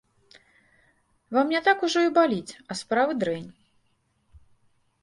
[1.35, 3.49] Вам не так ужо і баліць, а справы дрэнь.